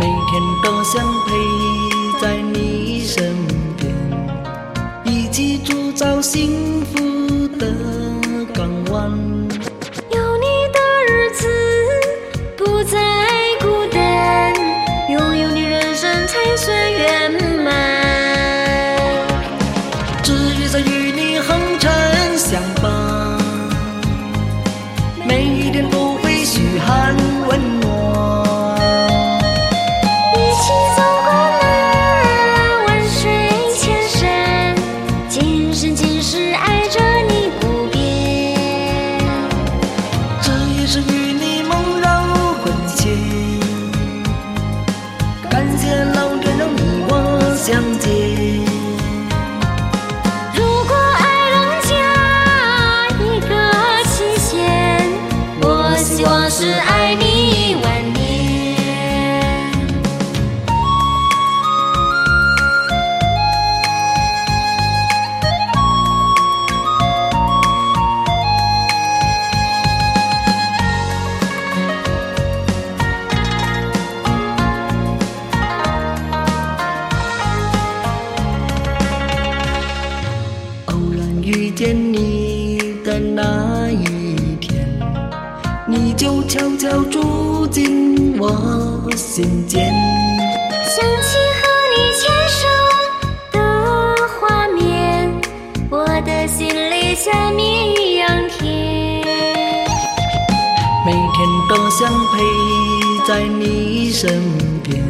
[0.00, 1.32] 每天都想陪
[2.20, 3.32] 在你身
[3.76, 3.94] 边，
[5.04, 7.72] 一起铸造幸福的
[8.52, 9.10] 港湾。
[10.10, 11.46] 有你的日子
[12.56, 12.98] 不再
[13.60, 14.52] 孤单，
[15.08, 17.72] 拥有你人生才算圆满。
[20.24, 23.38] 只愿在与你红尘相伴，
[25.24, 27.14] 每一天都会嘘寒
[27.46, 27.83] 问暖。
[81.74, 84.88] 见你的那一天，
[85.88, 89.92] 你就悄悄住进我心间。
[90.84, 92.62] 想起和你牵手
[93.50, 93.58] 的
[94.38, 95.32] 画面，
[95.90, 99.24] 我的心里像蜜一样甜。
[101.04, 102.40] 每天都想陪
[103.26, 104.40] 在你身
[104.84, 105.02] 边，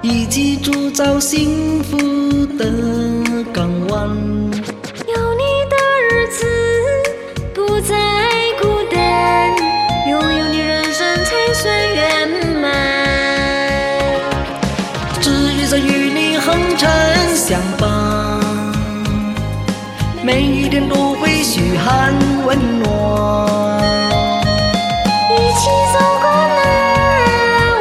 [0.00, 1.96] 一起铸造幸福
[2.56, 2.64] 的
[3.52, 4.45] 港湾。
[22.46, 22.86] 温暖。
[25.32, 26.24] 一起走过
[26.54, 26.60] 那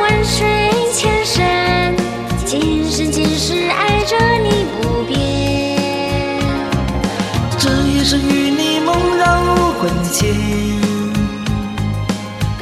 [0.01, 0.39] 万水
[0.91, 1.95] 千山，
[2.45, 5.13] 今生今世爱着你不变。
[7.59, 9.23] 这也是与你梦绕
[9.79, 10.33] 魂牵，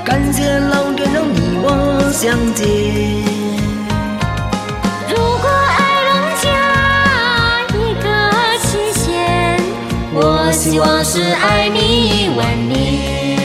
[0.04, 3.13] 感谢老天让你我相见。
[10.54, 13.38] 希望是爱你一万年。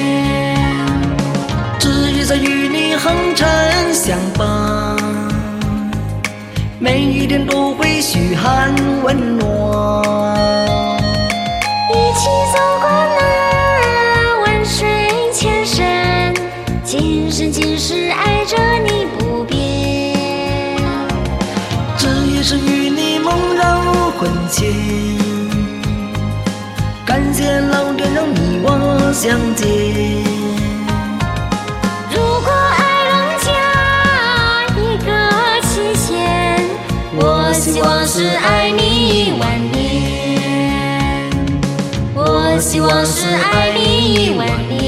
[1.79, 3.49] 只愿在与你红尘
[3.93, 4.97] 相伴，
[6.79, 9.47] 每一天都会嘘寒问暖。
[11.91, 14.87] 一起走过那万水
[15.33, 16.33] 千山，
[16.85, 20.77] 今生今世爱着你不变。
[21.97, 24.71] 这也是与你梦绕魂牵，
[27.19, 29.67] 感谢老天让你我相见。
[32.13, 32.49] 如果
[32.79, 32.81] 爱
[33.11, 33.13] 能
[33.43, 33.51] 加
[34.79, 35.11] 一个
[35.67, 36.07] 期限，
[37.17, 39.43] 我希望是爱你一万
[39.73, 41.29] 年。
[42.15, 44.79] 我希望是爱你一万年